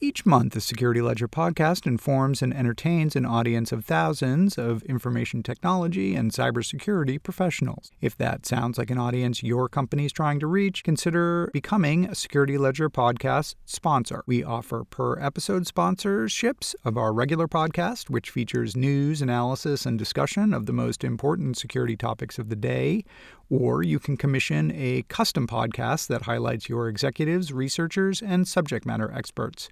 [0.00, 5.42] Each month, the Security Ledger podcast informs and entertains an audience of thousands of information
[5.42, 7.90] technology and cybersecurity professionals.
[8.00, 12.14] If that sounds like an audience your company is trying to reach, consider becoming a
[12.14, 14.22] Security Ledger podcast sponsor.
[14.24, 20.54] We offer per episode sponsorships of our regular podcast, which features news, analysis, and discussion
[20.54, 23.02] of the most important security topics of the day,
[23.50, 29.10] or you can commission a custom podcast that highlights your executives, researchers, and subject matter
[29.12, 29.68] experts.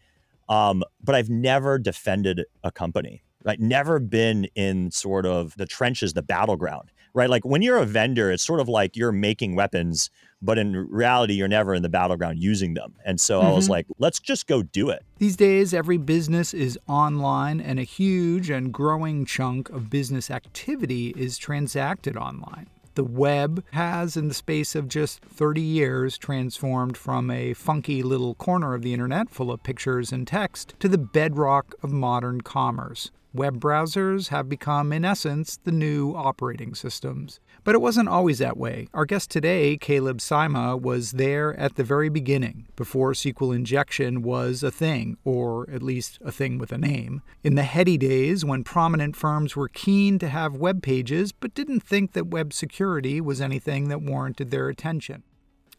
[0.48, 3.58] Um, but I've never defended a company, right?
[3.58, 7.30] Never been in sort of the trenches, the battleground, right?
[7.30, 10.10] Like when you're a vendor, it's sort of like you're making weapons,
[10.40, 12.94] but in reality, you're never in the battleground using them.
[13.04, 13.48] And so mm-hmm.
[13.48, 13.72] I was mm-hmm.
[13.72, 15.04] like, let's just go do it.
[15.18, 21.14] These days, every business is online, and a huge and growing chunk of business activity
[21.16, 22.68] is transacted online.
[22.94, 28.34] The web has, in the space of just 30 years, transformed from a funky little
[28.34, 33.10] corner of the internet full of pictures and text to the bedrock of modern commerce.
[33.34, 37.40] Web browsers have become, in essence, the new operating systems.
[37.64, 38.88] But it wasn't always that way.
[38.92, 44.62] Our guest today, Caleb Sima, was there at the very beginning, before SQL injection was
[44.62, 47.22] a thing, or at least a thing with a name.
[47.42, 51.80] In the heady days when prominent firms were keen to have web pages but didn't
[51.80, 55.22] think that web security was anything that warranted their attention.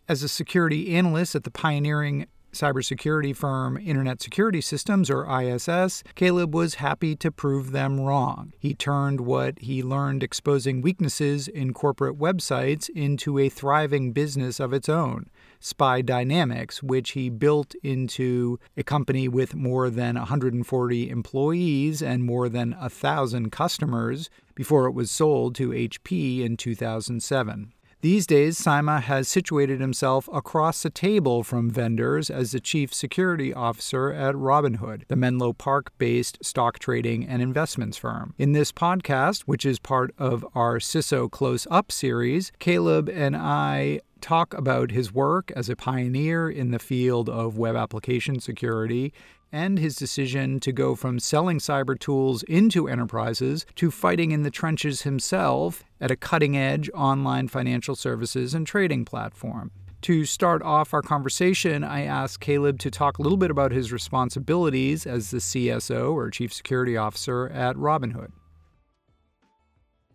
[0.09, 6.53] As a security analyst at the pioneering cybersecurity firm Internet Security Systems, or ISS, Caleb
[6.55, 8.53] was happy to prove them wrong.
[8.59, 14.73] He turned what he learned exposing weaknesses in corporate websites into a thriving business of
[14.73, 15.29] its own.
[15.59, 22.49] SPI Dynamics, which he built into a company with more than 140 employees and more
[22.49, 27.73] than 1,000 customers before it was sold to HP in 2007.
[28.03, 33.53] These days, Sima has situated himself across the table from vendors as the chief security
[33.53, 38.33] officer at Robinhood, the Menlo Park based stock trading and investments firm.
[38.37, 44.01] In this podcast, which is part of our CISO Close Up series, Caleb and I
[44.19, 49.13] talk about his work as a pioneer in the field of web application security
[49.53, 54.51] and his decision to go from selling cyber tools into enterprises to fighting in the
[54.51, 59.71] trenches himself at a cutting edge online financial services and trading platform.
[60.01, 63.93] To start off our conversation, I asked Caleb to talk a little bit about his
[63.93, 68.31] responsibilities as the CSO or Chief Security Officer at Robinhood.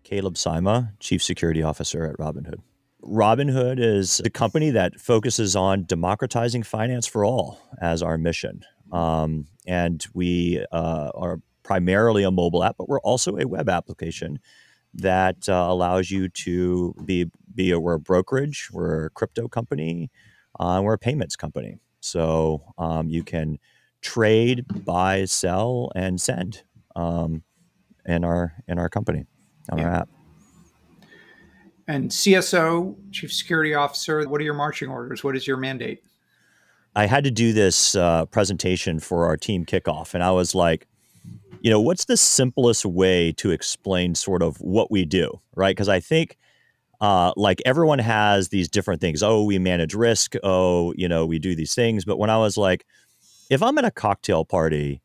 [0.04, 2.60] Caleb Sima, Chief Security Officer at Robinhood.
[3.02, 8.64] Robinhood is a company that focuses on democratizing finance for all as our mission.
[8.92, 14.38] Um, and we uh, are primarily a mobile app, but we're also a web application
[14.94, 20.10] that uh, allows you to be be a, we're a brokerage, we're a crypto company,
[20.58, 21.78] uh, we're a payments company.
[22.00, 23.58] So um, you can
[24.00, 26.62] trade, buy, sell, and send
[26.96, 27.42] um,
[28.06, 29.26] in our in our company
[29.70, 29.84] on yeah.
[29.84, 30.08] our app.
[31.86, 35.24] And CSO, Chief Security Officer, what are your marching orders?
[35.24, 36.02] What is your mandate?
[36.98, 40.88] I had to do this uh, presentation for our team kickoff, and I was like,
[41.60, 45.76] you know, what's the simplest way to explain sort of what we do, right?
[45.76, 46.36] Because I think
[47.00, 49.22] uh, like everyone has these different things.
[49.22, 50.34] Oh, we manage risk.
[50.42, 52.04] Oh, you know, we do these things.
[52.04, 52.84] But when I was like,
[53.48, 55.00] if I'm at a cocktail party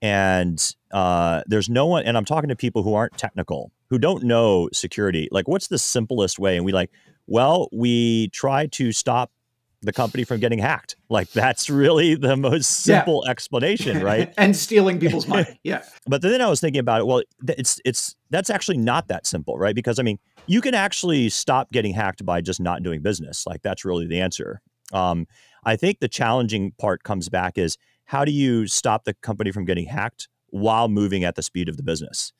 [0.00, 4.22] and uh, there's no one, and I'm talking to people who aren't technical, who don't
[4.22, 6.54] know security, like what's the simplest way?
[6.54, 6.92] And we like,
[7.26, 9.32] well, we try to stop
[9.84, 10.96] the company from getting hacked.
[11.08, 13.30] Like that's really the most simple yeah.
[13.30, 14.32] explanation, right?
[14.38, 15.44] and stealing people's money.
[15.64, 15.82] Yeah.
[16.06, 17.06] but then I was thinking about it.
[17.06, 19.74] Well, it's it's that's actually not that simple, right?
[19.74, 23.46] Because I mean, you can actually stop getting hacked by just not doing business.
[23.46, 24.60] Like that's really the answer.
[24.92, 25.26] Um,
[25.64, 29.64] I think the challenging part comes back is how do you stop the company from
[29.64, 32.32] getting hacked while moving at the speed of the business?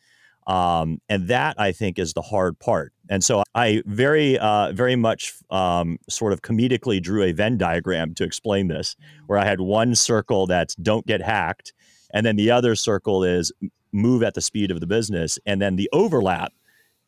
[0.47, 2.93] Um, and that I think is the hard part.
[3.09, 8.15] And so I very, uh, very much um, sort of comedically drew a Venn diagram
[8.15, 8.97] to explain this,
[9.27, 11.73] where I had one circle that's don't get hacked,
[12.13, 13.53] and then the other circle is
[13.93, 16.53] move at the speed of the business, and then the overlap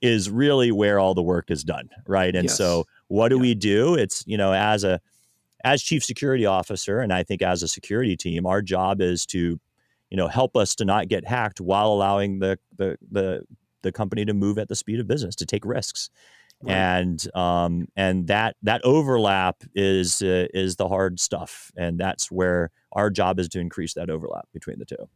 [0.02, 2.34] is really where all the work is done, right?
[2.34, 2.56] And yes.
[2.56, 3.42] so what do yeah.
[3.42, 3.94] we do?
[3.94, 5.00] It's you know as a
[5.64, 9.58] as chief security officer, and I think as a security team, our job is to,
[10.10, 13.42] you know, help us to not get hacked while allowing the the the,
[13.82, 16.10] the company to move at the speed of business, to take risks.
[16.62, 16.72] Right.
[16.74, 22.70] And um, and that that overlap is uh, is the hard stuff, and that's where
[22.92, 25.08] our job is to increase that overlap between the two.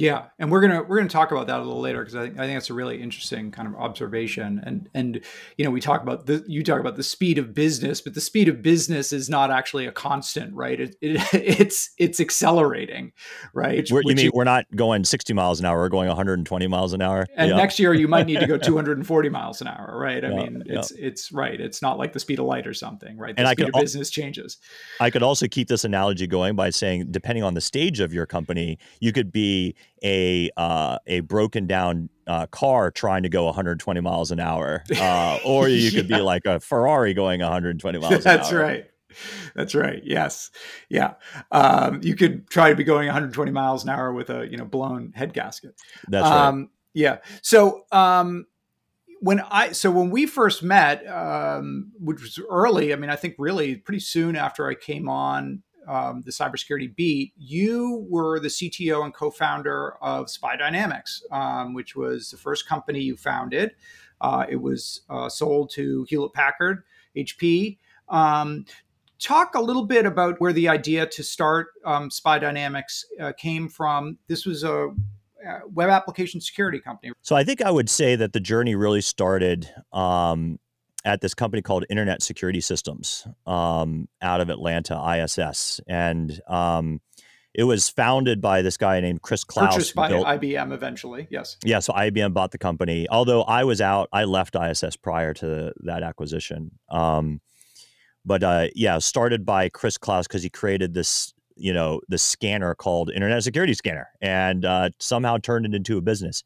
[0.00, 2.38] Yeah, and we're gonna we're gonna talk about that a little later because I think
[2.38, 4.60] I think that's a really interesting kind of observation.
[4.64, 5.20] And and
[5.56, 8.20] you know we talk about the you talk about the speed of business, but the
[8.20, 10.78] speed of business is not actually a constant, right?
[10.78, 13.12] It, it it's it's accelerating,
[13.54, 13.88] right?
[13.90, 16.38] We're, you mean you, we're not going sixty miles an hour; we're going one hundred
[16.38, 17.26] and twenty miles an hour.
[17.36, 17.56] And yeah.
[17.56, 20.24] next year you might need to go two hundred and forty miles an hour, right?
[20.24, 21.06] I yeah, mean, it's yeah.
[21.06, 21.60] it's right.
[21.60, 23.34] It's not like the speed of light or something, right?
[23.34, 24.58] The and speed I could, of business changes.
[25.00, 28.26] I could also keep this analogy going by saying, depending on the stage of your
[28.26, 34.00] company, you could be a uh, a broken down uh, car trying to go 120
[34.00, 36.18] miles an hour, uh, or you could yeah.
[36.18, 38.24] be like a Ferrari going 120 miles.
[38.24, 38.86] That's right.
[39.54, 40.02] That's right.
[40.04, 40.50] Yes.
[40.90, 41.14] Yeah.
[41.50, 44.64] Um, you could try to be going 120 miles an hour with a you know
[44.64, 45.74] blown head gasket.
[46.08, 46.68] That's um, right.
[46.94, 47.18] Yeah.
[47.42, 48.46] So um,
[49.20, 53.34] when I so when we first met, um, which was early, I mean, I think
[53.38, 59.04] really pretty soon after I came on um, the cybersecurity beat, you were the CTO
[59.04, 63.72] and co-founder of SPI Dynamics, um, which was the first company you founded.
[64.20, 66.82] Uh, it was uh, sold to Hewlett Packard,
[67.16, 67.78] HP.
[68.08, 68.64] Um,
[69.18, 73.68] talk a little bit about where the idea to start um, SPI Dynamics uh, came
[73.68, 74.18] from.
[74.28, 74.88] This was a
[75.72, 77.12] web application security company.
[77.22, 80.58] So I think I would say that the journey really started um,
[81.06, 87.00] at this company called Internet Security Systems um, out of Atlanta, ISS, and um,
[87.54, 89.74] it was founded by this guy named Chris Klaus.
[89.74, 91.56] Purchased by built, IBM eventually, yes.
[91.64, 93.06] Yeah, so IBM bought the company.
[93.08, 96.72] Although I was out, I left ISS prior to that acquisition.
[96.90, 97.40] Um,
[98.24, 102.74] but uh, yeah, started by Chris Klaus because he created this, you know, the scanner
[102.74, 106.42] called Internet Security Scanner, and uh, somehow turned it into a business,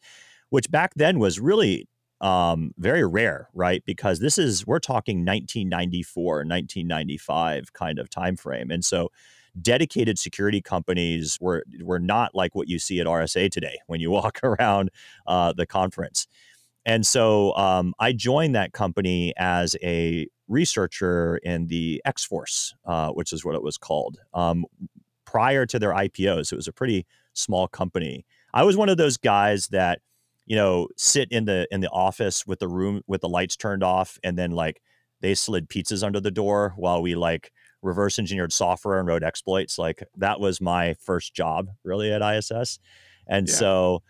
[0.51, 1.89] which back then was really
[2.21, 3.83] um, very rare, right?
[3.87, 9.11] Because this is we're talking 1994, 1995 kind of time frame, and so
[9.61, 14.11] dedicated security companies were were not like what you see at RSA today when you
[14.11, 14.91] walk around
[15.27, 16.27] uh, the conference.
[16.87, 23.11] And so um, I joined that company as a researcher in the X Force, uh,
[23.11, 24.19] which is what it was called.
[24.33, 24.65] Um,
[25.25, 28.25] prior to their IPOs, it was a pretty small company.
[28.53, 30.01] I was one of those guys that
[30.47, 33.83] you know, sit in the in the office with the room with the lights turned
[33.83, 34.81] off, and then like
[35.21, 37.53] they slid pizzas under the door while we like
[37.83, 39.79] reverse engineered software and wrote exploits.
[39.79, 42.79] Like that was my first job really at ISS.
[43.31, 43.55] And yeah.
[43.55, 44.03] so,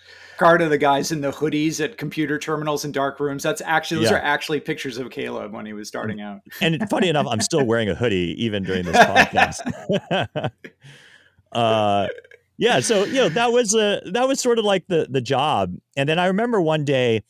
[0.63, 3.43] of the guys in the hoodies at computer terminals and dark rooms.
[3.43, 4.17] That's actually those yeah.
[4.17, 6.41] are actually pictures of Caleb when he was starting out.
[6.63, 10.51] and funny enough, I'm still wearing a hoodie even during this podcast.
[11.53, 12.09] uh,
[12.61, 15.75] yeah, so you know that was a that was sort of like the the job.
[15.97, 17.23] And then I remember one day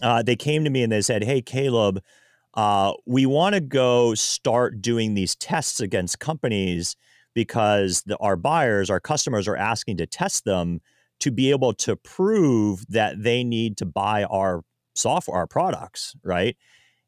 [0.00, 2.00] uh, they came to me and they said, "Hey, Caleb,
[2.54, 6.94] uh, we want to go start doing these tests against companies
[7.34, 10.80] because the, our buyers, our customers, are asking to test them
[11.18, 14.62] to be able to prove that they need to buy our
[14.94, 16.56] software, our products, right?"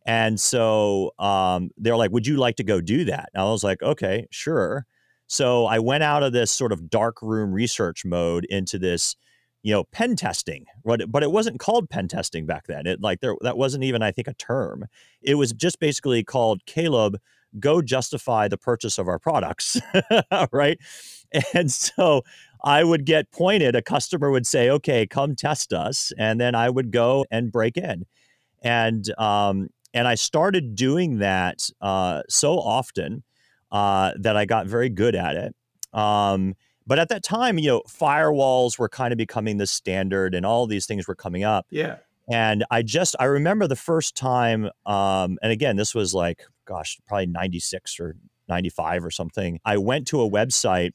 [0.05, 3.63] And so um, they're like, "Would you like to go do that?" And I was
[3.63, 4.85] like, "Okay, sure."
[5.27, 9.17] So I went out of this sort of dark room research mode into this,
[9.63, 10.67] you know, pen testing.
[10.85, 12.87] But but it wasn't called pen testing back then.
[12.87, 14.87] It like there that wasn't even I think a term.
[15.23, 17.19] It was just basically called Caleb
[17.59, 19.81] go justify the purchase of our products,
[20.53, 20.79] right?
[21.55, 22.23] And so
[22.63, 23.75] I would get pointed.
[23.75, 27.77] A customer would say, "Okay, come test us," and then I would go and break
[27.77, 28.05] in,
[28.63, 33.25] and um, and I started doing that uh, so often
[33.71, 35.55] uh, that I got very good at it.
[35.93, 36.55] Um,
[36.87, 40.67] but at that time, you know, firewalls were kind of becoming the standard, and all
[40.67, 41.67] these things were coming up.
[41.71, 41.97] Yeah.
[42.29, 46.99] And I just I remember the first time, um, and again, this was like, gosh,
[47.07, 48.17] probably ninety six or
[48.49, 49.61] ninety five or something.
[49.65, 50.93] I went to a website,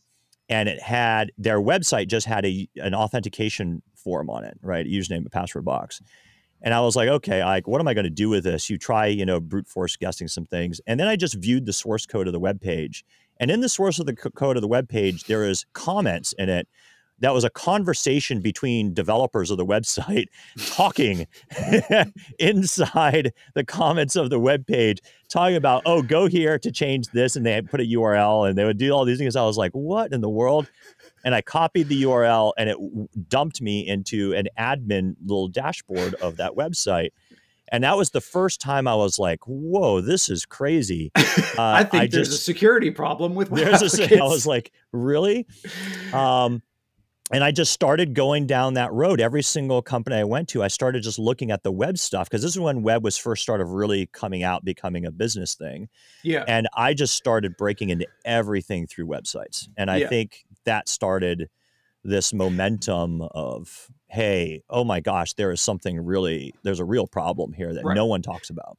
[0.50, 4.86] and it had their website just had a an authentication form on it, right?
[4.86, 6.02] Username and password box.
[6.62, 8.70] And I was like, okay, like, what am I going to do with this?
[8.70, 10.80] You try, you know, brute force guessing some things.
[10.86, 13.04] And then I just viewed the source code of the web page.
[13.40, 16.50] And in the source of the code of the web page, there is comments in
[16.50, 16.68] it
[17.22, 20.26] that was a conversation between developers of the website
[20.68, 21.28] talking
[22.40, 25.00] inside the comments of the web page,
[25.30, 27.36] talking about, oh, go here to change this.
[27.36, 29.36] And they put a URL and they would do all these things.
[29.36, 30.70] I was like, what in the world?
[31.24, 36.38] And I copied the URL and it dumped me into an admin little dashboard of
[36.38, 37.10] that website.
[37.74, 41.12] and that was the first time I was like, "Whoa, this is crazy."
[41.58, 44.72] Uh, I think I there's just, a security problem with there's a, I was like,
[44.94, 45.46] "Really?"
[46.14, 46.62] Um,
[47.32, 49.22] and I just started going down that road.
[49.22, 52.42] Every single company I went to, I started just looking at the web stuff because
[52.42, 55.88] this is when web was first started really coming out, becoming a business thing.
[56.24, 56.44] Yeah.
[56.48, 59.68] And I just started breaking into everything through websites.
[59.78, 60.10] And I yeah.
[60.10, 61.50] think that started
[62.04, 67.54] this momentum of, hey, oh my gosh, there is something really, there's a real problem
[67.54, 67.96] here that right.
[67.96, 68.78] no one talks about.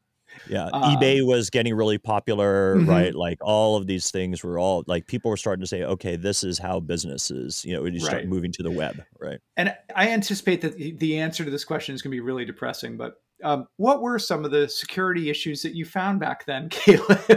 [0.49, 2.89] Yeah, um, eBay was getting really popular, mm-hmm.
[2.89, 3.15] right?
[3.15, 6.43] Like all of these things were all like people were starting to say, okay, this
[6.43, 8.29] is how businesses, you know, when you start right.
[8.29, 9.41] moving to the web, right?
[9.57, 12.97] And I anticipate that the answer to this question is going to be really depressing,
[12.97, 17.21] but um, what were some of the security issues that you found back then, Caleb?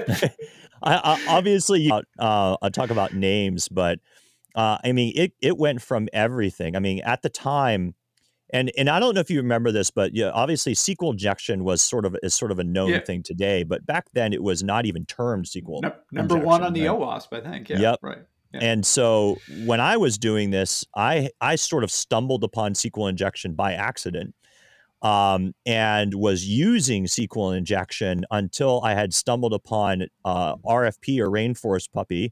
[0.83, 3.99] I, I, obviously, uh, I'll talk about names, but
[4.55, 6.75] uh, I mean, it it went from everything.
[6.75, 7.93] I mean, at the time,
[8.51, 11.81] and and I don't know if you remember this, but yeah, obviously SQL injection was
[11.81, 12.99] sort of is sort of a known yeah.
[12.99, 15.81] thing today, but back then it was not even termed SQL.
[15.81, 16.97] No, number one on the right?
[16.97, 17.69] OWASP, I think.
[17.69, 17.99] Yeah, yep.
[18.01, 18.19] right.
[18.53, 18.59] Yeah.
[18.61, 23.55] And so when I was doing this, I I sort of stumbled upon SQL injection
[23.55, 24.33] by accident,
[25.01, 31.91] um, and was using SQL injection until I had stumbled upon uh, RFP or Rainforest
[31.91, 32.31] Puppy,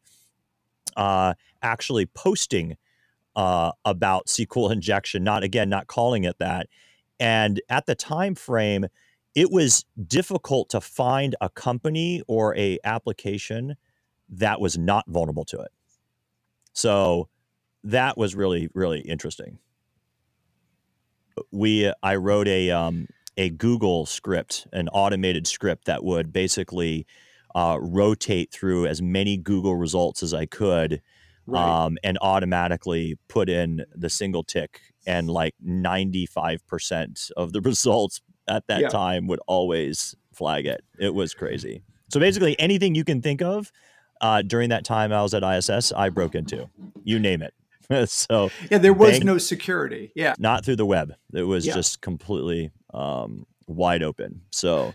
[0.97, 2.77] uh, actually posting
[3.35, 6.67] uh, about SQL injection, not again, not calling it that.
[7.19, 8.85] And at the time frame,
[9.35, 13.75] it was difficult to find a company or a application
[14.29, 15.71] that was not vulnerable to it.
[16.73, 17.29] So
[17.83, 19.59] that was really, really interesting.
[21.51, 23.07] We, I wrote a, um,
[23.37, 27.07] a Google script, an automated script that would basically
[27.55, 31.01] uh, rotate through as many Google results as I could
[31.45, 31.85] right.
[31.85, 38.67] um, and automatically put in the single tick and like 95% of the results at
[38.67, 38.87] that yeah.
[38.89, 40.83] time would always flag it.
[40.99, 41.83] It was crazy.
[42.09, 43.71] So basically anything you can think of
[44.21, 46.69] uh, during that time i was at iss i broke into.
[47.03, 47.53] You name it.
[48.09, 50.11] So yeah there was bang, no security.
[50.15, 50.33] Yeah.
[50.39, 51.13] Not through the web.
[51.33, 51.73] It was yeah.
[51.73, 54.41] just completely um, wide open.
[54.51, 54.93] So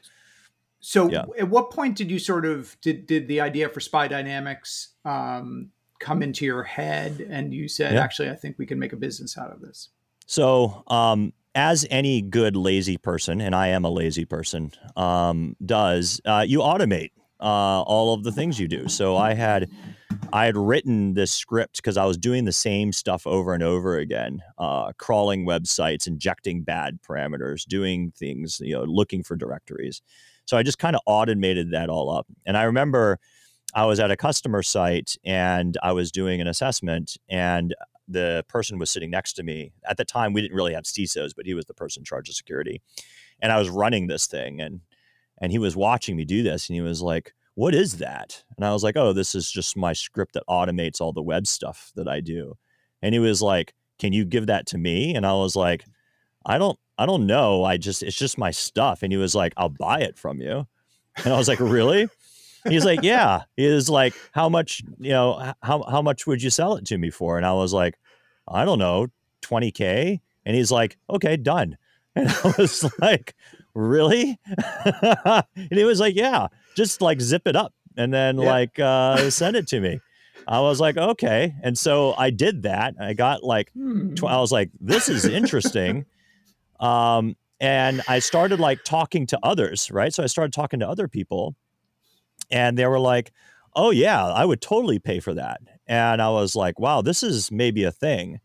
[0.80, 1.24] so yeah.
[1.38, 5.70] at what point did you sort of did did the idea for SPI Dynamics um,
[5.98, 8.02] come into your head and you said, yeah.
[8.02, 9.90] actually, I think we can make a business out of this?
[10.26, 16.20] So, um, as any good lazy person, and I am a lazy person, um, does,
[16.24, 18.88] uh, you automate uh, all of the things you do.
[18.88, 19.70] So I had
[20.32, 23.96] I had written this script because I was doing the same stuff over and over
[23.96, 30.02] again, uh, crawling websites, injecting bad parameters, doing things, you know, looking for directories.
[30.44, 32.26] So I just kind of automated that all up.
[32.46, 33.18] And I remember
[33.74, 37.74] I was at a customer site and I was doing an assessment, and
[38.06, 39.72] the person was sitting next to me.
[39.86, 42.28] At the time, we didn't really have CISOs, but he was the person in charge
[42.28, 42.80] of security.
[43.40, 44.80] And I was running this thing, and
[45.40, 48.64] and he was watching me do this, and he was like, "What is that?" And
[48.64, 51.92] I was like, "Oh, this is just my script that automates all the web stuff
[51.96, 52.56] that I do."
[53.02, 55.84] And he was like, "Can you give that to me?" And I was like,
[56.46, 57.64] "I don't, I don't know.
[57.64, 60.66] I just, it's just my stuff." And he was like, "I'll buy it from you."
[61.16, 62.08] And I was like, "Really?"
[62.68, 63.42] He's like, yeah.
[63.56, 66.98] He was like, how much, you know, how, how much would you sell it to
[66.98, 67.36] me for?
[67.36, 67.98] And I was like,
[68.46, 69.08] I don't know,
[69.42, 70.20] 20K.
[70.44, 71.76] And he's like, okay, done.
[72.18, 73.36] And I was like,
[73.74, 74.40] really?
[74.84, 76.48] and he was like, yeah,
[76.78, 78.46] just like zip it up and then yeah.
[78.46, 80.00] like uh, send it to me.
[80.46, 81.54] I was like, okay.
[81.62, 82.94] And so I did that.
[82.98, 83.70] I got like,
[84.14, 86.06] tw- I was like, this is interesting.
[86.80, 90.14] Um, and I started like talking to others, right?
[90.14, 91.56] So I started talking to other people
[92.50, 93.32] and they were like,
[93.74, 97.50] "Oh yeah, I would totally pay for that." And I was like, "Wow, this is
[97.50, 98.40] maybe a thing."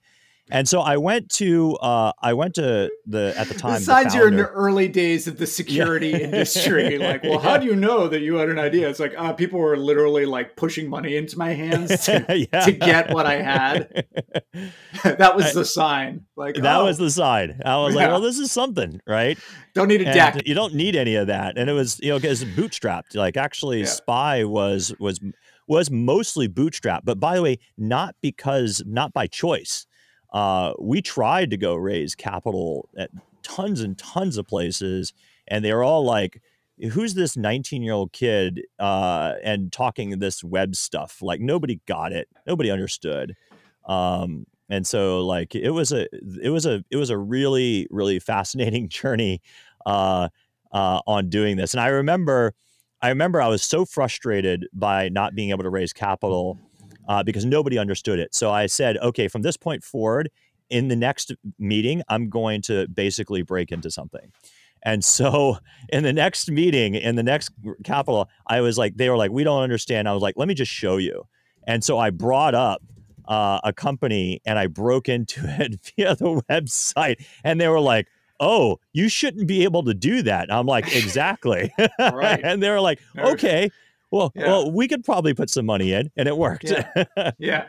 [0.51, 3.75] And so I went to uh, I went to the at the time.
[3.75, 6.17] The signs you're in the early days of the security yeah.
[6.17, 6.97] industry.
[6.97, 7.39] Like, well, yeah.
[7.39, 8.89] how do you know that you had an idea?
[8.89, 12.65] It's like uh, people were literally like pushing money into my hands to, yeah.
[12.65, 14.05] to get what I had.
[15.03, 16.25] that was the sign.
[16.35, 16.85] Like that oh.
[16.85, 17.61] was the sign.
[17.65, 19.39] I was like, well, this is something, right?
[19.73, 20.45] Don't need a and deck.
[20.45, 21.57] You don't need any of that.
[21.57, 23.15] And it was you know because bootstrapped.
[23.15, 25.21] Like actually, SPI was was
[25.69, 27.05] was mostly bootstrapped.
[27.05, 29.87] But by the way, not because not by choice
[30.33, 33.11] uh, we tried to go raise capital at
[33.43, 35.13] tons and tons of places,
[35.47, 36.41] and they were all like,
[36.91, 41.21] "Who's this 19 year old kid?" Uh, and talking this web stuff.
[41.21, 43.35] Like nobody got it, nobody understood.
[43.85, 46.07] Um, and so like it was a
[46.41, 49.41] it was a it was a really really fascinating journey
[49.85, 50.29] uh,
[50.71, 51.73] uh, on doing this.
[51.73, 52.55] And I remember
[53.01, 56.57] I remember I was so frustrated by not being able to raise capital
[57.07, 58.33] uh, because nobody understood it.
[58.33, 60.29] So I said, okay, from this point forward,
[60.69, 64.31] in the next meeting, I'm going to basically break into something.
[64.83, 65.57] And so
[65.89, 67.51] in the next meeting, in the next
[67.83, 70.07] capital, I was like, they were like, we don't understand.
[70.07, 71.27] I was like, let me just show you.
[71.65, 72.81] And so I brought up
[73.27, 78.07] uh, a company and I broke into it via the website, and they were like,
[78.39, 82.41] "Oh, you shouldn't be able to do that." I'm like, "Exactly," right.
[82.43, 83.69] and they were like, "Okay,
[84.13, 84.45] well, yeah.
[84.45, 86.69] well, we could probably put some money in," and it worked.
[86.69, 87.31] Yeah.
[87.39, 87.65] yeah.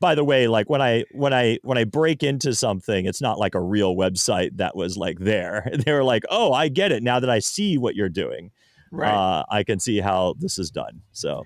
[0.00, 3.38] By the way, like when I when I when I break into something, it's not
[3.38, 5.70] like a real website that was like there.
[5.84, 8.50] They were like, "Oh, I get it now that I see what you're doing.
[8.90, 9.12] Right.
[9.12, 11.44] Uh, I can see how this is done." So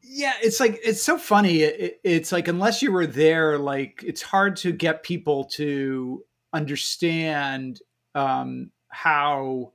[0.00, 4.22] yeah it's like it's so funny it, it's like unless you were there like it's
[4.22, 7.80] hard to get people to understand
[8.14, 9.72] um, how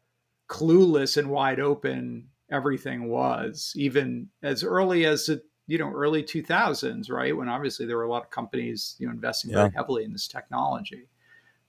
[0.50, 7.10] clueless and wide open everything was even as early as the you know early 2000s
[7.10, 9.58] right when obviously there were a lot of companies you know investing yeah.
[9.58, 11.08] very heavily in this technology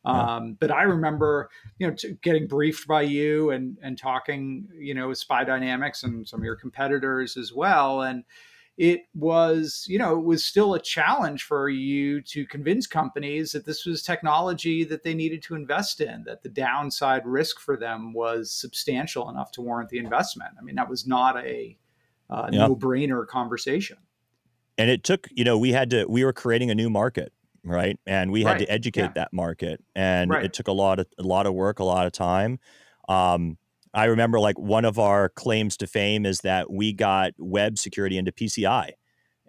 [0.06, 0.36] yeah.
[0.36, 1.48] Um, but I remember,
[1.78, 6.02] you know, t- getting briefed by you and and talking, you know, with SPI Dynamics
[6.02, 8.24] and some of your competitors as well, and
[8.76, 13.64] it was, you know, it was still a challenge for you to convince companies that
[13.64, 18.12] this was technology that they needed to invest in, that the downside risk for them
[18.12, 20.50] was substantial enough to warrant the investment.
[20.58, 21.78] I mean, that was not a
[22.28, 22.66] uh, yeah.
[22.66, 23.98] no-brainer conversation.
[24.76, 27.96] And it took, you know, we had to, we were creating a new market, right?
[28.06, 28.58] And we had right.
[28.58, 29.12] to educate yeah.
[29.14, 30.44] that market, and right.
[30.44, 32.58] it took a lot of a lot of work, a lot of time.
[33.08, 33.56] Um,
[33.94, 38.18] I remember like one of our claims to fame is that we got web security
[38.18, 38.90] into PCI,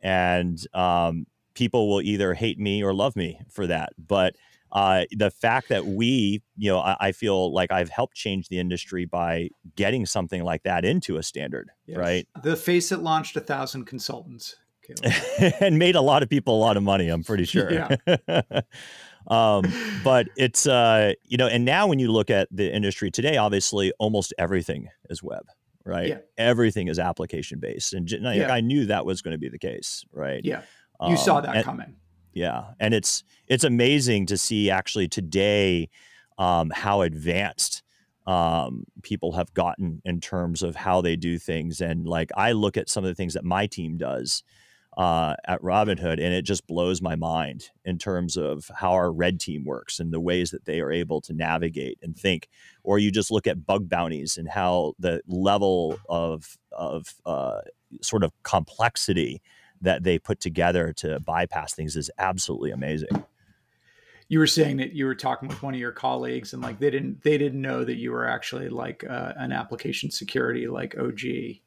[0.02, 1.26] and um,
[1.56, 3.94] people will either hate me or love me for that.
[3.98, 4.36] But
[4.72, 8.60] uh, the fact that we, you know, I, I, feel like I've helped change the
[8.60, 11.98] industry by getting something like that into a standard, yes.
[11.98, 12.28] right?
[12.44, 14.58] The face that launched a thousand consultants.
[15.60, 17.10] and made a lot of people a lot of money.
[17.10, 17.72] I'm pretty sure.
[17.72, 17.96] Yeah.
[19.28, 19.64] Um,
[20.04, 23.92] but it's uh, you know, and now when you look at the industry today, obviously
[24.00, 25.46] almost everything is web,
[25.84, 26.10] right?
[26.10, 26.18] Yeah.
[26.38, 28.52] Everything is application based, and yeah.
[28.52, 30.42] I knew that was going to be the case, right?
[30.44, 30.62] Yeah,
[31.02, 31.96] you um, saw that and, coming.
[32.34, 35.90] Yeah, and it's it's amazing to see actually today
[36.38, 37.82] um, how advanced
[38.28, 42.78] um, people have gotten in terms of how they do things, and like I look
[42.78, 44.44] at some of the things that my team does
[44.98, 49.40] uh, at Robinhood, and it just blows my mind in terms of how our red
[49.40, 52.48] team works and the ways that they are able to navigate and think.
[52.84, 57.62] Or you just look at bug bounties and how the level of of uh,
[58.02, 59.42] sort of complexity
[59.82, 63.26] that they put together to bypass things is absolutely amazing.
[64.30, 66.90] You were saying that you were talking with one of your colleagues, and like they
[66.90, 71.60] didn't they didn't know that you were actually like uh, an application security like OG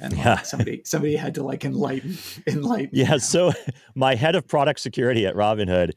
[0.00, 0.42] and like yeah.
[0.42, 2.90] somebody somebody had to like enlighten enlighten.
[2.92, 3.18] Yeah.
[3.18, 3.52] So
[3.94, 5.92] my head of product security at Robinhood,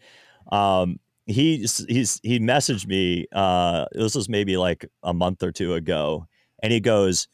[0.52, 3.28] um, he he's he messaged me.
[3.32, 6.28] Uh, this was maybe like a month or two ago,
[6.62, 7.28] and he goes.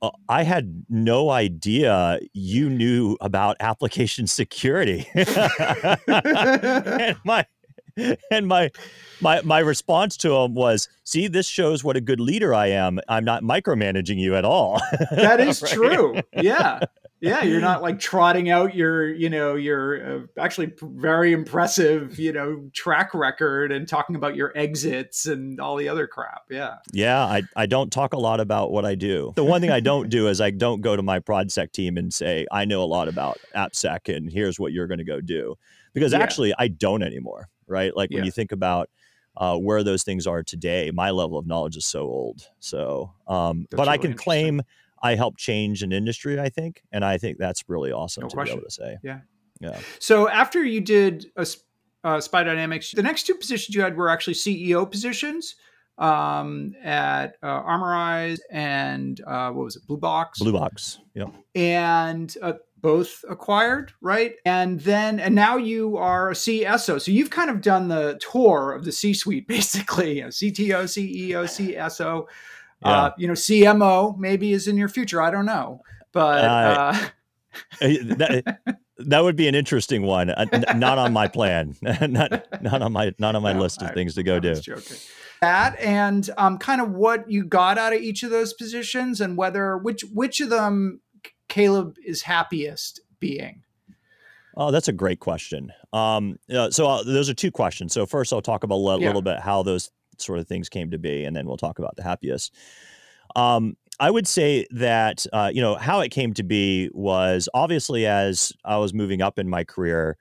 [0.00, 5.08] Uh, I had no idea you knew about application security.
[5.14, 5.26] and
[7.24, 7.44] my
[8.30, 8.70] and my
[9.20, 13.00] my my response to him was, "See, this shows what a good leader I am.
[13.08, 14.80] I'm not micromanaging you at all."
[15.10, 15.72] that is right?
[15.72, 16.20] true.
[16.32, 16.80] Yeah.
[17.20, 22.32] Yeah, you're not like trotting out your, you know, your uh, actually very impressive, you
[22.32, 26.42] know, track record and talking about your exits and all the other crap.
[26.48, 26.76] Yeah.
[26.92, 29.32] Yeah, I, I don't talk a lot about what I do.
[29.34, 32.14] The one thing I don't do is I don't go to my ProdSec team and
[32.14, 35.56] say, I know a lot about AppSec and here's what you're going to go do.
[35.94, 36.20] Because yeah.
[36.20, 37.96] actually, I don't anymore right?
[37.96, 38.24] Like when yeah.
[38.24, 38.90] you think about
[39.36, 42.48] uh, where those things are today, my level of knowledge is so old.
[42.58, 44.62] So, um, but really I can claim
[45.02, 46.40] I helped change an industry.
[46.40, 48.56] I think, and I think that's really awesome no to question.
[48.56, 48.98] be able to say.
[49.02, 49.20] Yeah,
[49.60, 49.78] yeah.
[50.00, 51.46] So after you did a,
[52.04, 55.54] uh, SPI Dynamics, the next two positions you had were actually CEO positions
[55.98, 60.38] um, at uh, Armorize and uh, what was it, Blue Box?
[60.38, 61.26] Blue Box, yeah.
[61.54, 64.34] And uh, both acquired, right?
[64.44, 67.00] And then, and now you are a CSO.
[67.00, 70.84] So you've kind of done the tour of the C suite, basically, you know, CTO,
[70.84, 71.44] CEO,
[71.76, 72.26] CSO.
[72.84, 72.88] Yeah.
[72.88, 75.20] Uh, you know, CMO maybe is in your future.
[75.20, 75.82] I don't know.
[76.12, 76.98] But uh,
[77.80, 78.58] that,
[78.98, 80.30] that would be an interesting one.
[80.30, 81.74] Uh, not on my plan.
[81.82, 84.54] not, not on my not on my no, list of I, things to go do.
[84.54, 84.96] Joking
[85.40, 89.36] That and um, kind of what you got out of each of those positions, and
[89.36, 91.00] whether which which of them
[91.48, 93.62] Caleb is happiest being?
[94.56, 95.72] Oh, that's a great question.
[95.92, 97.92] Um, uh, so uh, those are two questions.
[97.92, 99.06] So first, I'll talk about a l- yeah.
[99.06, 101.96] little bit how those sort of things came to be, and then we'll talk about
[101.96, 102.54] the happiest.
[103.36, 108.06] Um, I would say that uh, you know how it came to be was obviously
[108.06, 110.16] as I was moving up in my career,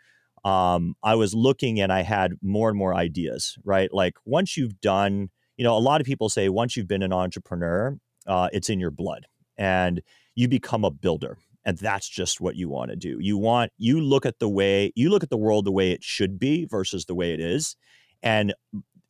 [0.46, 3.58] um, I was looking and I had more and more ideas.
[3.64, 7.04] Right, like once you've done you know, a lot of people say once you've been
[7.04, 9.26] an entrepreneur, uh, it's in your blood
[9.58, 10.02] and
[10.38, 11.40] you become a builder.
[11.66, 13.18] And that's just what you want to do.
[13.20, 16.04] You want, you look at the way, you look at the world the way it
[16.04, 17.76] should be versus the way it is.
[18.22, 18.54] And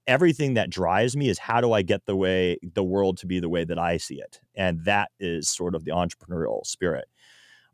[0.07, 3.41] everything that drives me is how do I get the way, the world to be
[3.41, 4.39] the way that I see it?
[4.55, 7.09] And that is sort of the entrepreneurial spirit.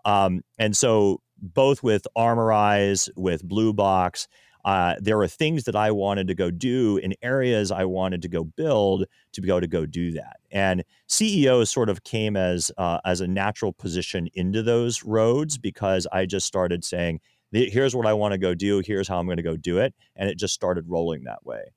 [0.04, 4.28] Um, and so both with Armorize, with Blue Box,
[4.66, 8.30] uh, there were things that I wanted to go do in areas I wanted to
[8.30, 10.38] go build to be able to go do that.
[10.52, 16.08] And CEO sort of came as uh, as a natural position into those roads because
[16.12, 17.20] I just started saying,
[17.52, 18.82] "Here's what I want to go do.
[18.86, 21.74] Here's how I'm going to go do it," and it just started rolling that way.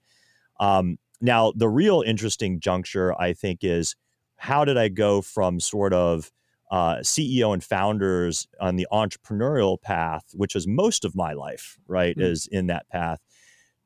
[0.60, 3.96] Um, now, the real interesting juncture, I think, is
[4.36, 6.30] how did I go from sort of
[6.70, 12.16] uh, CEO and founders on the entrepreneurial path, which is most of my life, right,
[12.16, 12.32] mm-hmm.
[12.32, 13.20] is in that path,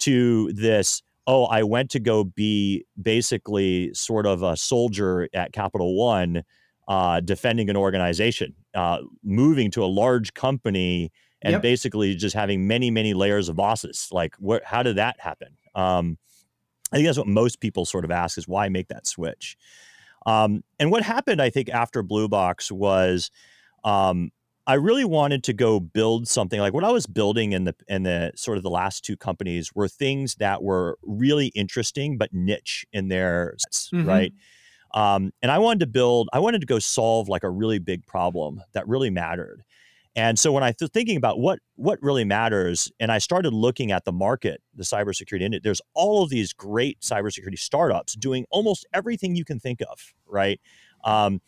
[0.00, 5.94] to this, oh, I went to go be basically sort of a soldier at Capital
[5.94, 6.42] One,
[6.88, 11.12] uh, defending an organization, uh, moving to a large company
[11.42, 11.62] and yep.
[11.62, 14.08] basically just having many, many layers of bosses.
[14.10, 15.56] Like, what, how did that happen?
[15.74, 16.18] Um,
[16.92, 19.56] I think that's what most people sort of ask is why make that switch?
[20.26, 23.30] Um, and what happened, I think, after Blue Box was
[23.84, 24.30] um,
[24.66, 28.02] I really wanted to go build something like what I was building in the in
[28.02, 32.84] the sort of the last two companies were things that were really interesting but niche
[32.92, 34.06] in their mm-hmm.
[34.06, 34.32] right.
[34.92, 38.06] Um, and I wanted to build, I wanted to go solve like a really big
[38.06, 39.62] problem that really mattered.
[40.16, 43.92] And so when I was thinking about what what really matters, and I started looking
[43.92, 48.86] at the market, the cybersecurity industry, there's all of these great cybersecurity startups doing almost
[48.92, 50.60] everything you can think of, right?
[51.04, 51.40] Um,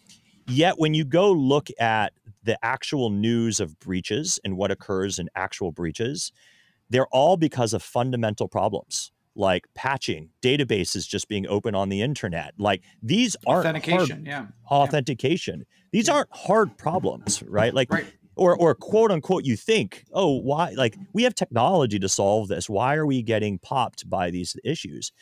[0.47, 2.13] yet when you go look at
[2.45, 6.33] the actual news of breaches and what occurs in actual breaches,
[6.89, 12.53] they're all because of fundamental problems like patching, databases just being open on the internet.
[12.59, 15.61] Like these aren't authentication, hard, yeah, authentication.
[15.61, 15.65] Yeah.
[15.91, 17.73] These aren't hard problems, right?
[17.73, 22.09] Like right or or quote unquote you think oh why like we have technology to
[22.09, 22.69] solve this.
[22.69, 25.13] Why are we getting popped by these issues?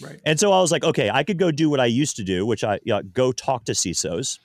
[0.00, 0.20] Right.
[0.24, 2.46] And so i was like okay i could go do what i used to do
[2.46, 4.38] which i you know, go talk to cisos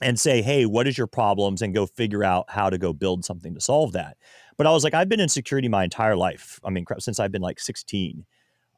[0.00, 1.62] and say hey what is your problems?
[1.62, 4.16] and go figure out how to go build something to solve that.
[4.56, 6.60] But i was like i've been in security my entire life.
[6.64, 8.24] I mean since i've been like 16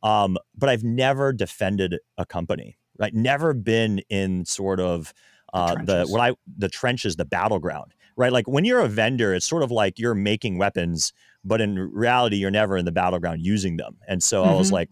[0.02, 3.14] um, but i've never defended a company right?
[3.14, 5.12] Never been in sort of
[5.52, 8.32] uh, the, the what i the trenches the battleground right?
[8.32, 12.36] Like when you're a vendor, it's sort of like you're making weapons, but in reality,
[12.36, 13.96] you're never in the battleground using them.
[14.06, 14.50] And so mm-hmm.
[14.50, 14.74] I was mm-hmm.
[14.74, 14.90] like,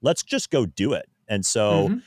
[0.00, 1.06] let's just go do it.
[1.28, 1.98] And so mm-hmm.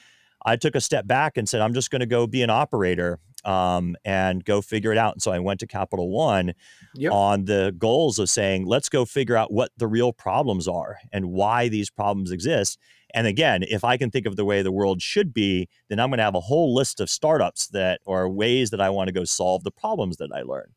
[0.44, 3.20] I took a step back and said, I'm just going to go be an operator
[3.44, 5.14] um, and go figure it out.
[5.14, 6.54] And so I went to Capital One
[6.96, 7.12] yep.
[7.12, 11.28] on the goals of saying, let's go figure out what the real problems are and
[11.28, 12.80] why these problems exist.
[13.16, 16.10] And again, if I can think of the way the world should be, then I'm
[16.10, 19.14] going to have a whole list of startups that are ways that I want to
[19.14, 20.74] go solve the problems that I learn.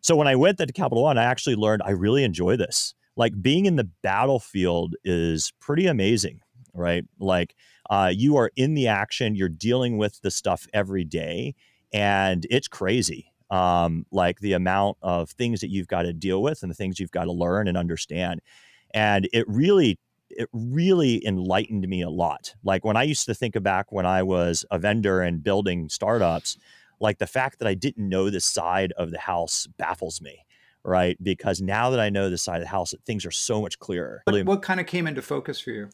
[0.00, 2.92] So when I went to Capital One, I actually learned I really enjoy this.
[3.16, 6.40] Like being in the battlefield is pretty amazing,
[6.74, 7.04] right?
[7.20, 7.54] Like
[7.88, 11.54] uh, you are in the action, you're dealing with the stuff every day,
[11.92, 13.30] and it's crazy.
[13.50, 16.98] Um, like the amount of things that you've got to deal with and the things
[16.98, 18.40] you've got to learn and understand.
[18.92, 22.54] And it really it really enlightened me a lot.
[22.64, 26.58] Like when I used to think back when I was a vendor and building startups,
[27.00, 30.44] like the fact that I didn't know this side of the house baffles me,
[30.82, 31.16] right?
[31.22, 34.22] Because now that I know this side of the house, things are so much clearer.
[34.24, 35.88] What, what kind of came into focus for you?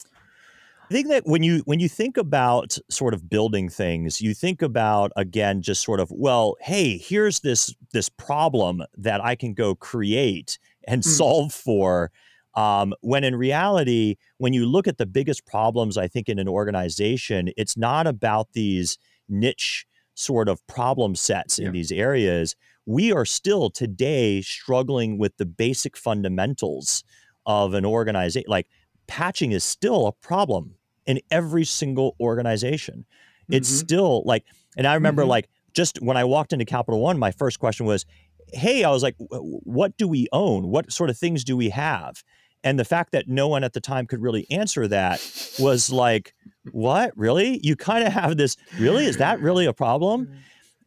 [0.91, 4.61] I think that when you when you think about sort of building things, you think
[4.61, 9.77] about again just sort of well, hey, here's this this problem that I can go
[9.77, 11.05] create and mm.
[11.05, 12.11] solve for
[12.55, 16.49] um, when in reality, when you look at the biggest problems, I think in an
[16.49, 21.71] organization, it's not about these niche sort of problem sets in yeah.
[21.71, 22.57] these areas.
[22.87, 27.05] We are still today struggling with the basic fundamentals
[27.47, 28.51] of an organization.
[28.51, 28.67] Like
[29.07, 30.75] patching is still a problem
[31.07, 33.05] in every single organization.
[33.45, 33.55] Mm-hmm.
[33.55, 34.45] It's still like,
[34.77, 35.31] and I remember mm-hmm.
[35.31, 38.05] like just when I walked into Capital One, my first question was,
[38.53, 40.69] hey, I was like, what do we own?
[40.69, 42.23] What sort of things do we have?
[42.63, 45.21] And the fact that no one at the time could really answer that
[45.59, 46.35] was like,
[46.73, 47.17] what?
[47.17, 47.59] Really?
[47.63, 49.07] You kind of have this, really?
[49.07, 50.31] Is that really a problem?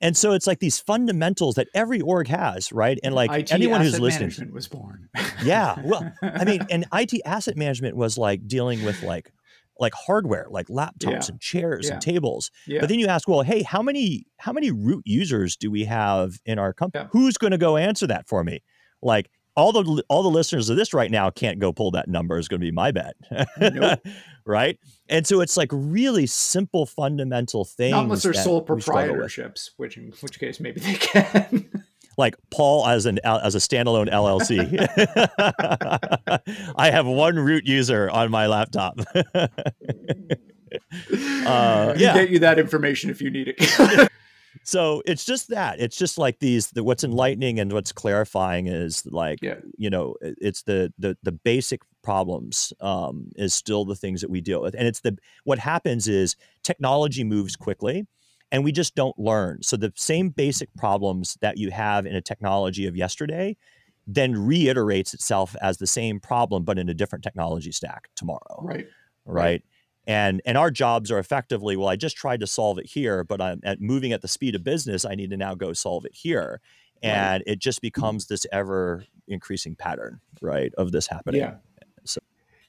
[0.03, 2.99] And so it's like these fundamentals that every org has, right?
[3.03, 5.07] And like IT anyone who's listening was born.
[5.43, 5.75] yeah.
[5.83, 9.31] Well, I mean, and IT asset management was like dealing with like
[9.79, 11.25] like hardware, like laptops yeah.
[11.29, 11.93] and chairs yeah.
[11.93, 12.51] and tables.
[12.67, 12.81] Yeah.
[12.81, 16.33] But then you ask, well, hey, how many how many root users do we have
[16.45, 17.07] in our company?
[17.11, 18.61] Who's going to go answer that for me?
[19.01, 22.37] Like all the all the listeners of this right now can't go pull that number
[22.37, 23.15] is going to be my bet
[23.59, 23.99] nope.
[24.45, 24.77] right?
[25.09, 30.13] And so it's like really simple fundamental things not unless they're sole proprietorships which in
[30.21, 31.69] which case maybe they can.
[32.15, 34.53] Like paul as an as a standalone llc
[36.75, 38.99] i have one root user on my laptop.
[41.45, 42.13] Uh, yeah.
[42.13, 44.11] get you that information if you need it
[44.63, 49.05] so it's just that it's just like these the, what's enlightening and what's clarifying is
[49.07, 49.55] like yeah.
[49.77, 54.41] you know it's the the the basic problems um, is still the things that we
[54.41, 54.75] deal with.
[54.75, 58.05] And it's the what happens is technology moves quickly
[58.51, 59.63] and we just don't learn.
[59.63, 63.57] So the same basic problems that you have in a technology of yesterday
[64.05, 68.85] then reiterates itself as the same problem but in a different technology stack tomorrow right.
[69.25, 69.63] Right, right
[70.05, 73.41] and and our jobs are effectively well i just tried to solve it here but
[73.41, 76.15] i'm at moving at the speed of business i need to now go solve it
[76.15, 76.61] here.
[77.01, 77.53] And right.
[77.53, 81.41] it just becomes this ever increasing pattern right of this happening.
[81.41, 81.55] Yeah.
[82.05, 82.21] So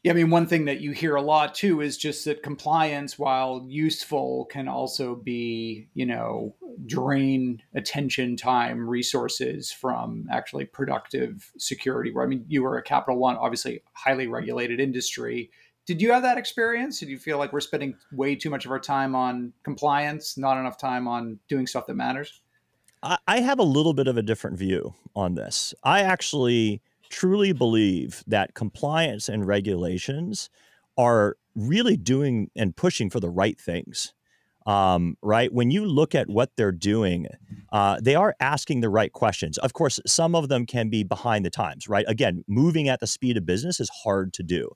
[0.02, 3.18] yeah i mean one thing that you hear a lot too is just that compliance
[3.18, 6.54] while useful can also be you know
[6.86, 12.12] drain attention time resources from actually productive security.
[12.20, 15.50] I mean you were a capital one obviously highly regulated industry
[15.86, 16.98] did you have that experience?
[17.00, 20.58] Did you feel like we're spending way too much of our time on compliance, not
[20.58, 22.40] enough time on doing stuff that matters?
[23.26, 25.74] I have a little bit of a different view on this.
[25.82, 30.48] I actually truly believe that compliance and regulations
[30.96, 34.14] are really doing and pushing for the right things.
[34.66, 35.52] Um, right?
[35.52, 37.26] When you look at what they're doing,
[37.70, 39.58] uh, they are asking the right questions.
[39.58, 42.06] Of course, some of them can be behind the times, right?
[42.08, 44.70] Again, moving at the speed of business is hard to do.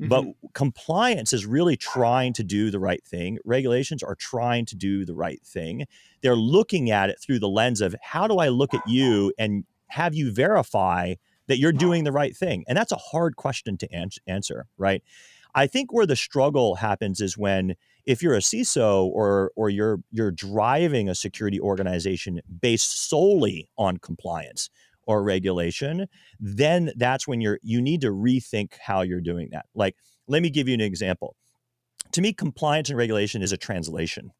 [0.00, 0.08] Mm-hmm.
[0.08, 3.38] But compliance is really trying to do the right thing.
[3.44, 5.86] Regulations are trying to do the right thing.
[6.22, 9.64] They're looking at it through the lens of how do I look at you and
[9.88, 11.14] have you verify
[11.48, 12.64] that you're doing the right thing?
[12.68, 15.02] And that's a hard question to an- answer, right?
[15.54, 20.00] I think where the struggle happens is when if you're a CISO or or you're
[20.12, 24.70] you're driving a security organization based solely on compliance,
[25.08, 26.06] or regulation,
[26.38, 29.66] then that's when you're you need to rethink how you're doing that.
[29.74, 29.96] Like,
[30.28, 31.34] let me give you an example.
[32.12, 34.30] To me, compliance and regulation is a translation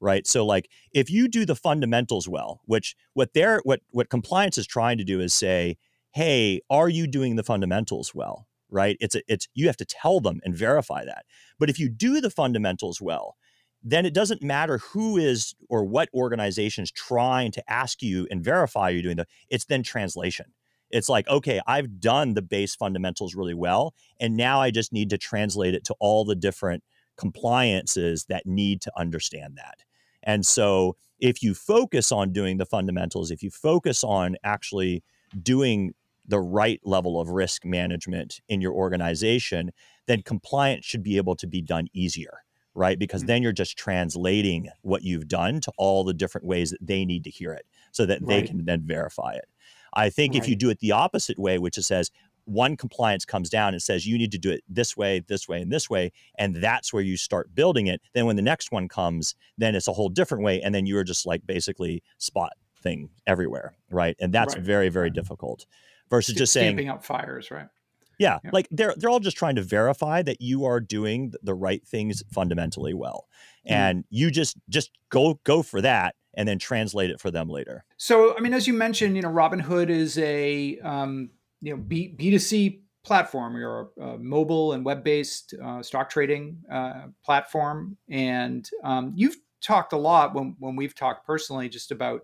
[0.00, 4.58] right so like if you do the fundamentals well which what they're what what compliance
[4.58, 5.76] is trying to do is say
[6.10, 10.18] hey are you doing the fundamentals well right it's a, it's you have to tell
[10.18, 11.24] them and verify that
[11.60, 13.36] but if you do the fundamentals well
[13.84, 18.42] then it doesn't matter who is or what organization is trying to ask you and
[18.42, 20.46] verify you're doing the it's then translation.
[20.90, 25.10] It's like okay i've done the base fundamentals really well and now i just need
[25.10, 26.84] to translate it to all the different
[27.16, 29.84] compliances that need to understand that.
[30.22, 35.02] And so if you focus on doing the fundamentals if you focus on actually
[35.42, 35.94] doing
[36.26, 39.70] the right level of risk management in your organization
[40.06, 42.38] then compliance should be able to be done easier
[42.74, 42.98] right?
[42.98, 43.28] Because mm-hmm.
[43.28, 47.24] then you're just translating what you've done to all the different ways that they need
[47.24, 49.46] to hear it so that they can then verify it.
[49.94, 50.42] I think right.
[50.42, 52.10] if you do it the opposite way, which it says
[52.46, 55.62] one compliance comes down and says you need to do it this way, this way,
[55.62, 58.00] and this way, and that's where you start building it.
[58.12, 61.04] Then when the next one comes, then it's a whole different way, and then you're
[61.04, 64.16] just like basically spot thing everywhere, right?
[64.20, 64.64] And that's right.
[64.64, 65.66] very, very difficult
[66.10, 67.68] versus just saying stamping up fires, right?
[68.18, 71.54] Yeah, yeah, like they're they're all just trying to verify that you are doing the
[71.54, 73.26] right things fundamentally well,
[73.66, 73.72] mm.
[73.72, 77.84] and you just just go go for that and then translate it for them later.
[77.96, 82.08] So, I mean, as you mentioned, you know, Robinhood is a um, you know B
[82.08, 83.56] B two C platform.
[83.56, 89.36] You're a, a mobile and web based uh, stock trading uh, platform, and um, you've
[89.62, 92.22] talked a lot when when we've talked personally just about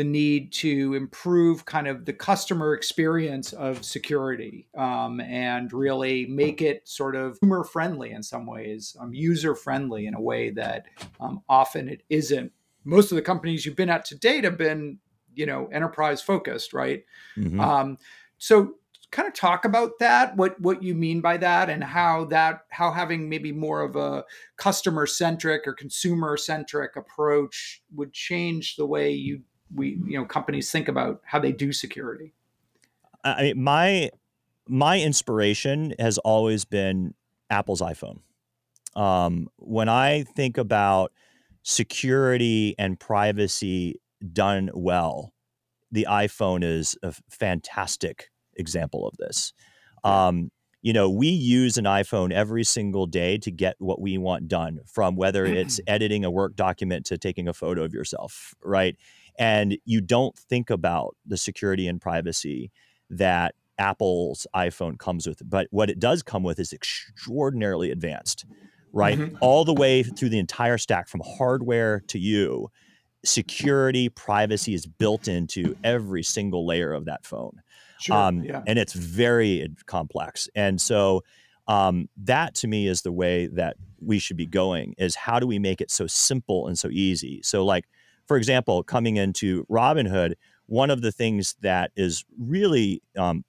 [0.00, 6.62] the need to improve kind of the customer experience of security um, and really make
[6.62, 10.86] it sort of consumer friendly in some ways, um, user friendly in a way that
[11.20, 12.50] um, often it isn't.
[12.84, 14.96] Most of the companies you've been at to date have been,
[15.34, 17.04] you know, enterprise focused, right?
[17.36, 17.60] Mm-hmm.
[17.60, 17.98] Um,
[18.38, 18.76] so
[19.10, 22.92] kind of talk about that what what you mean by that and how that how
[22.92, 24.24] having maybe more of a
[24.56, 29.42] customer centric or consumer centric approach would change the way you
[29.74, 32.32] we you know companies think about how they do security.
[33.24, 34.10] I mean my
[34.68, 37.14] my inspiration has always been
[37.48, 38.20] apple's iphone.
[38.96, 41.12] Um, when i think about
[41.62, 44.00] security and privacy
[44.32, 45.32] done well
[45.92, 49.52] the iphone is a fantastic example of this.
[50.02, 50.50] Um,
[50.82, 54.80] you know we use an iphone every single day to get what we want done
[54.86, 58.96] from whether it's editing a work document to taking a photo of yourself right
[59.40, 62.70] and you don't think about the security and privacy
[63.08, 65.40] that Apple's iPhone comes with.
[65.48, 68.44] But what it does come with is extraordinarily advanced,
[68.92, 69.18] right?
[69.18, 69.36] Mm-hmm.
[69.40, 72.68] All the way through the entire stack from hardware to you.
[73.24, 77.62] Security, privacy is built into every single layer of that phone.
[77.98, 78.62] Sure, um, yeah.
[78.66, 80.48] And it's very complex.
[80.54, 81.22] And so
[81.66, 85.46] um, that to me is the way that we should be going is how do
[85.46, 87.40] we make it so simple and so easy?
[87.42, 87.86] So like,
[88.30, 90.34] for example, coming into Robinhood,
[90.66, 93.44] one of the things that is really, um,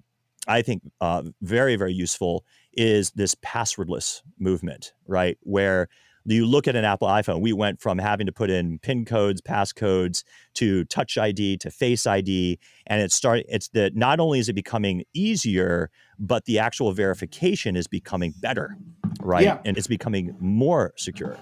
[0.48, 5.38] I think, uh, very, very useful is this passwordless movement, right?
[5.44, 5.88] Where
[6.26, 9.42] you look at an Apple iPhone, we went from having to put in PIN codes,
[9.42, 10.24] passcodes
[10.56, 13.44] to Touch ID to Face ID, and it's start.
[13.48, 18.78] It's that not only is it becoming easier, but the actual verification is becoming better,
[19.20, 19.44] right?
[19.44, 19.60] Yeah.
[19.66, 21.38] And it's becoming more secure.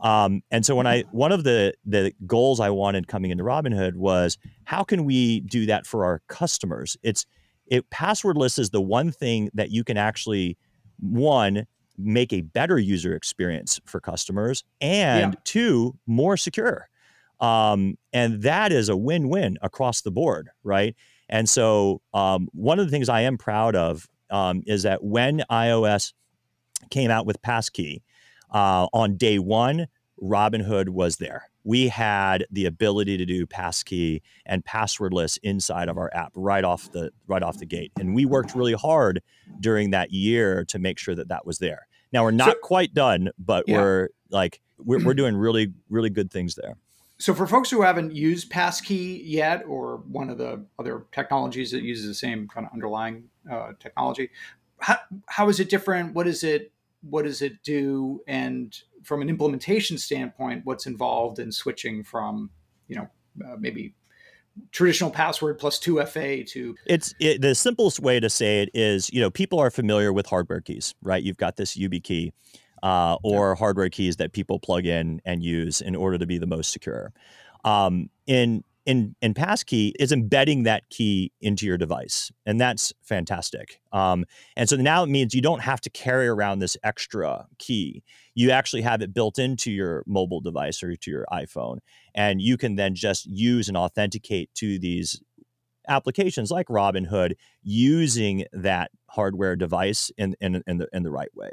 [0.00, 3.94] Um, and so when I one of the the goals I wanted coming into Robinhood
[3.94, 6.96] was how can we do that for our customers?
[7.02, 7.26] It's
[7.66, 10.56] it passwordless is the one thing that you can actually
[11.00, 11.66] one
[11.98, 15.40] make a better user experience for customers and yeah.
[15.44, 16.88] two more secure.
[17.40, 20.96] Um, and that is a win-win across the board right?
[21.28, 25.42] And so um, one of the things i am proud of um, is that when
[25.50, 26.12] ios
[26.90, 28.02] came out with passkey
[28.52, 29.86] uh, on day one
[30.22, 36.10] robinhood was there we had the ability to do passkey and passwordless inside of our
[36.14, 37.92] app right off the right off the gate.
[38.00, 39.20] And we worked really hard
[39.60, 41.86] during that year to make sure that that was there.
[42.10, 43.76] Now we're not so, quite done but yeah.
[43.76, 46.78] we're like we're, we're doing really really good things there.
[47.18, 51.82] So for folks who haven't used passkey yet or one of the other technologies that
[51.82, 54.30] uses the same kind of underlying uh, technology
[54.78, 56.14] how, how is it different?
[56.14, 58.22] What is it what does it do?
[58.26, 58.74] And
[59.08, 62.50] from an implementation standpoint what's involved in switching from
[62.88, 63.08] you know
[63.46, 63.94] uh, maybe
[64.70, 69.18] traditional password plus 2fa to it's it, the simplest way to say it is you
[69.18, 72.32] know people are familiar with hardware keys right you've got this YubiKey
[72.82, 73.54] uh, or yeah.
[73.54, 77.10] hardware keys that people plug in and use in order to be the most secure
[77.64, 83.80] um, in in in passkey is embedding that key into your device and that's fantastic.
[83.92, 84.24] Um,
[84.56, 88.02] and so now it means you don't have to carry around this extra key.
[88.34, 91.80] You actually have it built into your mobile device or to your iphone
[92.14, 95.20] and you can then just use and authenticate to these
[95.86, 101.50] applications like robinhood using that hardware device in, in, in, the, in the right way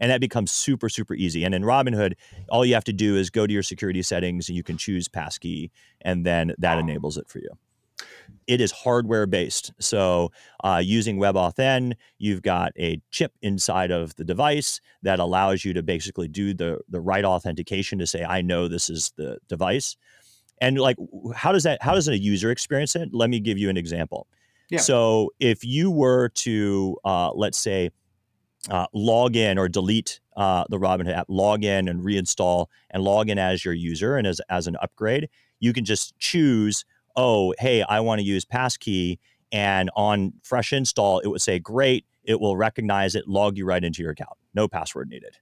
[0.00, 1.44] and that becomes super super easy.
[1.44, 2.14] And in robinhood
[2.48, 5.08] all you have to do is go to your security settings and you can choose
[5.08, 7.50] passkey and then that enables it for you.
[8.46, 9.72] It is hardware based.
[9.78, 10.32] So
[10.64, 15.82] uh, using WebAuthn you've got a chip inside of the device that allows you to
[15.82, 19.96] basically do the the right authentication to say i know this is the device.
[20.62, 20.96] And like
[21.34, 23.10] how does that how does a user experience it?
[23.12, 24.26] Let me give you an example.
[24.70, 24.78] Yeah.
[24.78, 27.90] so if you were to uh, let's say
[28.68, 33.30] uh, log in or delete uh, the Robinhood app, log in and reinstall and log
[33.30, 35.28] in as your user and as, as an upgrade,
[35.60, 36.84] you can just choose,
[37.16, 39.18] oh, hey, I want to use passkey.
[39.52, 43.82] And on fresh install, it would say, great, it will recognize it, log you right
[43.82, 44.36] into your account.
[44.54, 45.38] No password needed,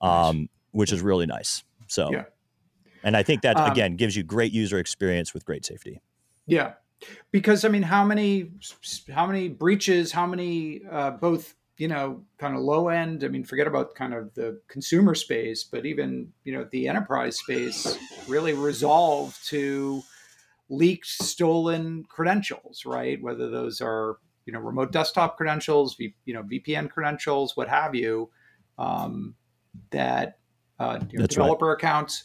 [0.00, 1.64] um, which is really nice.
[1.86, 2.24] So, yeah.
[3.02, 6.00] and I think that, um, again, gives you great user experience with great safety.
[6.46, 6.74] Yeah.
[7.30, 8.52] Because I mean, how many,
[9.12, 13.24] how many breaches, how many uh, both you know, kind of low end.
[13.24, 17.38] I mean, forget about kind of the consumer space, but even, you know, the enterprise
[17.38, 20.02] space really resolve to
[20.68, 23.20] leaked, stolen credentials, right?
[23.22, 27.94] Whether those are, you know, remote desktop credentials, v, you know, VPN credentials, what have
[27.94, 28.30] you,
[28.78, 29.34] um,
[29.90, 30.38] that
[30.78, 31.74] uh, you know, developer right.
[31.74, 32.24] accounts.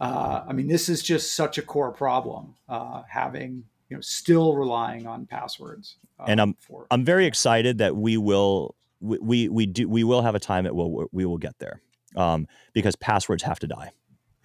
[0.00, 4.54] Uh, I mean, this is just such a core problem, uh, having you know still
[4.54, 5.96] relying on passwords.
[6.18, 10.04] Um, and I'm for- I'm very excited that we will we, we we do we
[10.04, 11.82] will have a time that will we will get there
[12.16, 13.92] um, because passwords have to die.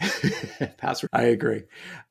[0.78, 1.10] Password.
[1.14, 1.64] I agree.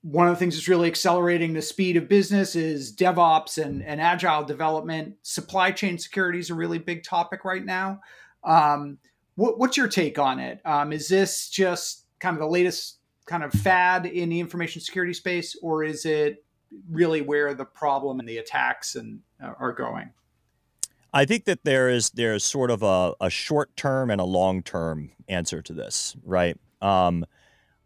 [0.03, 4.01] One of the things that's really accelerating the speed of business is DevOps and, and
[4.01, 5.17] agile development.
[5.23, 8.01] Supply chain security is a really big topic right now.
[8.45, 8.99] Um,
[9.35, 10.61] what, what's your take on it?
[10.65, 15.15] Um, is this just kind of the latest kind of fad in the information security
[15.15, 16.45] space, or is it
[16.89, 20.11] really where the problem and the attacks and uh, are going?
[21.13, 24.63] I think that there is there's sort of a, a short term and a long
[24.63, 26.57] term answer to this, right?
[26.81, 27.25] Um,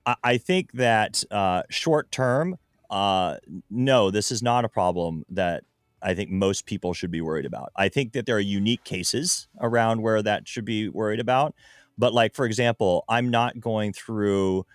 [0.05, 2.57] I, I, think that uh, short term,
[2.91, 3.37] uh,
[3.71, 5.65] no, this is not a problem that
[6.03, 7.73] I think most people should be worried about.
[7.77, 11.55] I think that there are unique cases around where that should be worried about.
[11.97, 14.67] But like for example, I'm not going through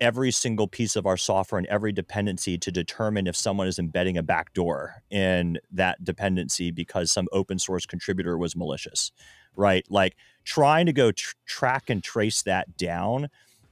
[0.00, 4.16] every single piece of our software and every dependency to determine if someone is embedding
[4.16, 9.12] a backdoor in that dependency because some open source contributor was malicious,
[9.54, 9.84] right?
[9.88, 13.28] Like trying to go tr- track and trace that down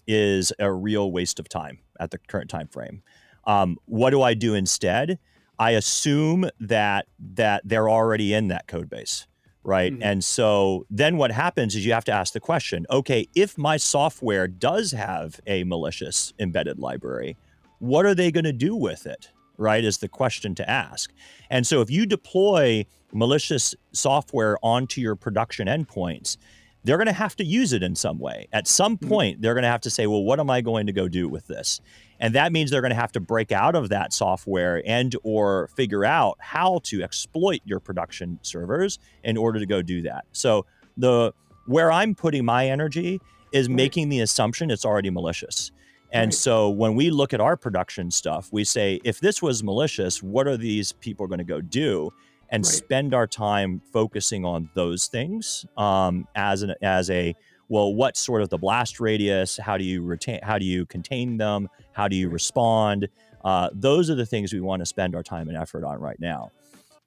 [0.06, 3.02] is a real waste of time at the current time frame.
[3.46, 5.18] Um, what do I do instead?
[5.58, 9.26] I assume that that they're already in that code base
[9.64, 9.92] right?
[9.92, 10.02] Mm-hmm.
[10.02, 13.76] And so then what happens is you have to ask the question okay, if my
[13.76, 17.36] software does have a malicious embedded library,
[17.78, 19.30] what are they going to do with it?
[19.56, 21.12] Right, is the question to ask.
[21.48, 26.36] And so if you deploy malicious software onto your production endpoints,
[26.84, 28.46] they're going to have to use it in some way.
[28.52, 29.08] At some mm-hmm.
[29.08, 31.28] point, they're going to have to say, well, what am I going to go do
[31.28, 31.80] with this?
[32.20, 35.68] and that means they're going to have to break out of that software and or
[35.76, 40.64] figure out how to exploit your production servers in order to go do that so
[40.96, 41.32] the
[41.66, 43.20] where i'm putting my energy
[43.52, 43.76] is right.
[43.76, 45.70] making the assumption it's already malicious
[46.12, 46.34] and right.
[46.34, 50.46] so when we look at our production stuff we say if this was malicious what
[50.46, 52.10] are these people going to go do
[52.54, 52.72] and right.
[52.72, 57.34] spend our time focusing on those things um, as an as a
[57.68, 59.56] well, what's sort of the blast radius?
[59.56, 60.38] How do you retain?
[60.42, 61.68] How do you contain them?
[61.92, 63.08] How do you respond?
[63.44, 66.20] Uh, those are the things we want to spend our time and effort on right
[66.20, 66.52] now.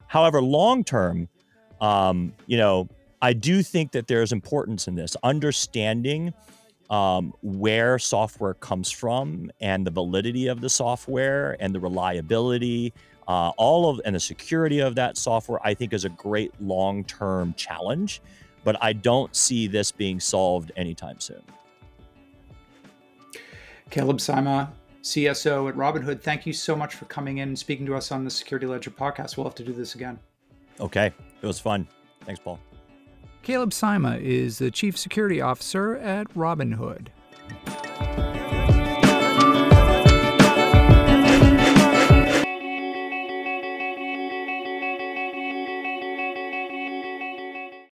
[0.08, 1.30] However, long term,
[1.80, 2.90] um, you know,
[3.22, 6.34] I do think that there's importance in this understanding
[6.90, 12.94] um, where software comes from and the validity of the software and the reliability,
[13.28, 15.60] uh, all of and the security of that software.
[15.64, 18.22] I think is a great long term challenge
[18.68, 21.42] but I don't see this being solved anytime soon.
[23.90, 24.70] Caleb Sima,
[25.04, 28.26] CSO at Robinhood, thank you so much for coming in and speaking to us on
[28.26, 29.38] the Security Ledger podcast.
[29.38, 30.20] We'll have to do this again.
[30.82, 31.88] Okay, it was fun.
[32.26, 32.60] Thanks, Paul.
[33.42, 37.08] Caleb Sima is the Chief Security Officer at Robinhood.